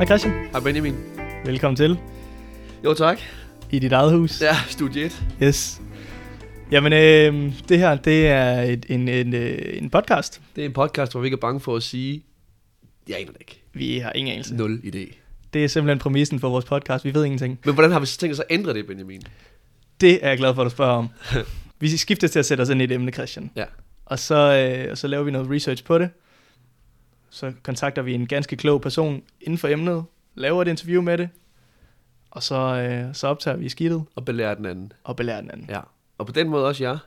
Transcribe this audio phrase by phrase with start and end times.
[0.00, 0.34] Hej Christian.
[0.52, 0.94] Hej Benjamin.
[1.44, 1.98] Velkommen til
[2.84, 3.18] Jo tak.
[3.70, 4.40] i dit eget hus.
[4.40, 5.22] Ja, studie 1.
[5.42, 5.80] Yes.
[6.70, 10.40] Jamen, øh, det her, det er et, en, en, øh, en podcast.
[10.56, 12.24] Det er en podcast, hvor vi ikke er bange for at sige,
[13.08, 13.62] jeg aner det ikke.
[13.72, 14.56] Vi har ingen anelse.
[14.56, 15.14] Nul idé.
[15.54, 17.04] Det er simpelthen præmissen for vores podcast.
[17.04, 17.58] Vi ved ingenting.
[17.64, 19.22] Men hvordan har vi så tænkt os at ændre det, Benjamin?
[20.00, 21.08] Det er jeg glad for, at du spørger om.
[21.80, 23.50] vi skifter til at sætte os ind i et emne, Christian.
[23.56, 23.64] Ja.
[24.06, 26.10] Og så, øh, og så laver vi noget research på det.
[27.30, 31.28] Så kontakter vi en ganske klog person inden for emnet, laver et interview med det,
[32.30, 34.92] og så, øh, så optager vi skidtet Og belære den anden.
[35.04, 35.66] og belærer den anden.
[35.70, 35.80] Ja.
[36.18, 36.98] Og på den måde også jer.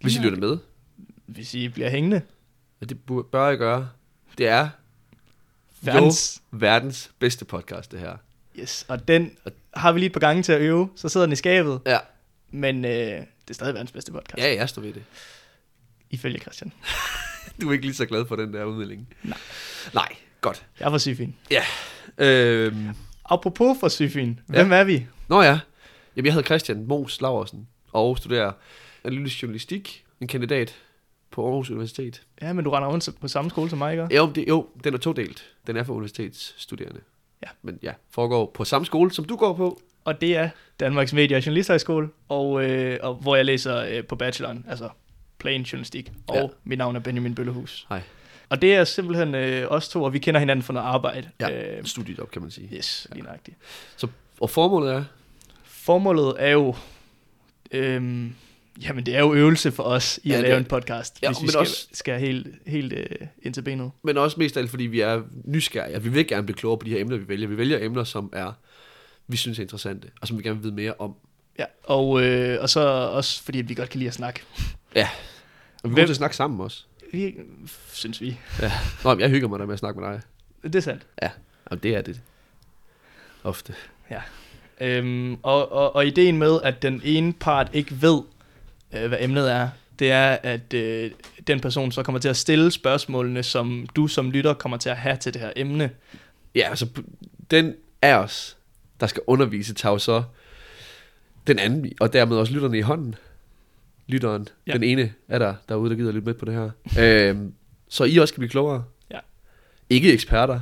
[0.00, 0.24] Hvis I Ja.
[0.24, 0.58] lytter med.
[1.26, 2.22] Hvis I bliver hængende.
[2.80, 2.98] Og det
[3.30, 3.88] bør I gøre.
[4.38, 4.68] Det er
[5.80, 8.16] Verdens, jo verdens bedste podcast, det her.
[8.58, 8.84] yes.
[8.88, 9.36] Og den
[9.74, 11.80] har vi lige et par gange til at øve, så sidder den i skabet.
[11.86, 11.98] Ja.
[12.50, 15.02] Men øh, det er stadig verdens bedste podcast, Ja, jeg står ved det.
[16.10, 16.72] ifølge Christian.
[17.60, 19.08] Du er ikke lige så glad for den der udmelding.
[19.22, 19.38] Nej.
[19.94, 20.08] Nej,
[20.40, 20.66] godt.
[20.80, 21.32] Jeg er fra Syfyn.
[22.18, 22.88] Øhm,
[23.24, 25.06] Apropos fra Syfyn, hvem er vi?
[25.28, 25.60] Nå ja.
[26.16, 28.52] Jamen, jeg hedder Christian Mos Laversen og studerer
[29.04, 30.74] analytisk journalistik, en kandidat
[31.30, 32.22] på Aarhus Universitet.
[32.42, 34.16] Ja, men du render rundt på samme skole som mig, ikke?
[34.16, 35.44] Jo, det, jo, den er todelt.
[35.66, 37.00] Den er for universitetsstuderende.
[37.42, 37.48] Ja.
[37.62, 39.80] Men ja, foregår på samme skole, som du går på.
[40.04, 40.48] Og det er
[40.80, 44.88] Danmarks Medie- og Journalisthøjskole, og, øh, og hvor jeg læser øh, på bacheloren, altså
[45.42, 46.12] plain journalistik.
[46.26, 46.40] Og Ja.
[46.42, 46.46] ja.
[46.64, 47.86] mit navn er Benjamin Bøllehus.
[47.88, 48.00] Hej.
[48.48, 51.28] Og det er simpelthen øh, os to, og vi kender hinanden for noget arbejde.
[51.40, 52.68] Ja, Øh, studiejob, kan man sige.
[52.76, 53.56] yes, lige nøjagtigt.
[54.40, 55.04] Og formålet er,
[55.64, 56.74] Formålet er jo...
[57.72, 58.34] Øhm,
[58.82, 61.28] jamen, det er jo øvelse for os i Ja, at lave er- en podcast, Ja,
[61.28, 63.06] hvis vi men skal, også- skal helt, helt øh,
[63.42, 63.90] ind til benet.
[64.04, 66.02] men også mest af alt, fordi vi er nysgerrige.
[66.02, 67.48] Vi vil gerne blive klogere på de her emner, vi vælger.
[67.48, 68.52] Vi vælger emner, som er,
[69.28, 71.14] vi synes er interessante, og som vi gerne vil vide mere om.
[71.58, 72.80] Ja, og, øh, og så
[73.12, 74.40] også fordi, at vi godt kan lide at snakke.
[74.94, 75.04] Og vi
[75.82, 76.84] Hvem- kommer til at snakke sammen også.
[77.12, 77.34] Vi,
[77.92, 78.38] synes vi.
[79.04, 80.20] Nå, men jeg hygger mig da med at snakke med dig.
[80.62, 81.06] Det er sandt.
[81.66, 82.20] Og det er det.
[83.44, 83.74] Ofte.
[84.80, 88.22] Øhm, og, og, og ideen med, at den ene part ikke ved,
[88.92, 91.10] øh, hvad emnet er, det er, at øh,
[91.46, 94.96] den person så kommer til at stille spørgsmålene, som du som lytter kommer til at
[94.96, 95.90] have til det her emne.
[96.54, 96.86] Ja, altså,
[97.50, 98.56] den af os,
[99.00, 100.22] der skal undervise, tager jo så
[101.46, 103.14] den anden, og dermed også lytterne i hånden.
[104.12, 104.72] Lytteren, Ja.
[104.72, 106.70] den ene er der derude, der gider lytte med på det her.
[107.30, 107.52] øhm,
[107.88, 108.84] så I også kan blive klogere.
[109.10, 109.18] Ja.
[109.90, 110.60] Ikke eksperter.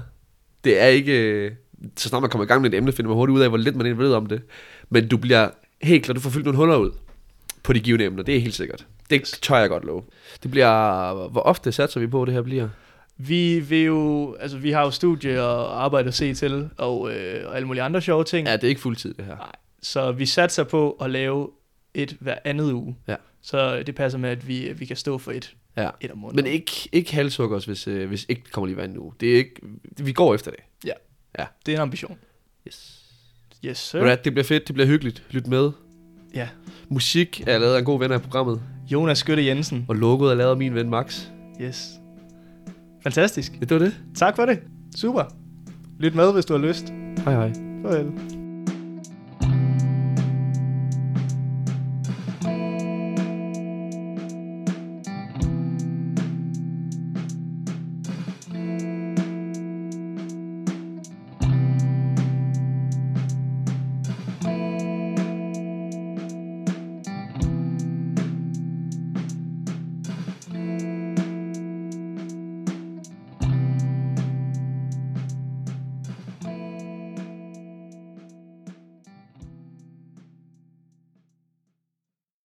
[0.65, 1.13] Det er ikke...
[1.23, 1.53] øh,
[1.97, 3.59] Så snart man kommer i gang med et emne, finder man hurtigt ud af, hvor
[3.59, 4.43] lidt man egentlig ved om det.
[4.91, 5.49] Men du bliver
[5.83, 6.91] helt klart, du får fyldt nogle huller ud
[7.63, 8.23] på de givende emner.
[8.23, 8.87] Det er helt sikkert.
[9.11, 10.03] Det tør jeg godt love.
[10.43, 11.29] Det bliver...
[11.29, 12.69] Hvor ofte satser vi på, at det her bliver?
[13.17, 17.49] Vi vil jo, altså vi har jo studie og arbejde at se til, og, øh,
[17.49, 18.47] og alle mulige andre sjove ting.
[18.49, 19.37] Ja, det er ikke fuldtid, det her.
[19.83, 21.49] Så vi satser på at lave
[21.95, 22.97] et hver andet uge.
[23.09, 23.17] Ja.
[23.43, 25.91] Så det passer med, at vi, vi kan stå for et, Ja.
[26.01, 26.45] et om måneden.
[26.45, 29.13] Men ikke, ikke halshugger os, hvis, øh, hvis ikke kommer lige vand nu.
[29.21, 29.55] Det er ikke,
[29.99, 30.61] vi går efter det.
[31.67, 32.19] Det er en ambition.
[32.67, 33.01] Yes.
[33.65, 34.15] Yes, sir.
[34.17, 35.23] Det bliver fedt, det bliver hyggeligt.
[35.31, 35.71] Lyt med.
[36.35, 36.49] Ja.
[36.89, 38.63] Musik er lavet af en god ven af programmet,
[38.93, 39.85] Jonas Skytte Jensen.
[39.89, 41.27] og logoet er lavet af min ven Max.
[41.61, 41.89] Yes.
[43.03, 43.53] Fantastisk.
[43.53, 43.95] Ja, det var det.
[44.15, 44.61] Tak for det.
[44.97, 45.25] Super.
[45.99, 46.85] Lyt med, hvis du har lyst.
[47.25, 47.53] Hej hej.
[47.83, 48.40] Farvel.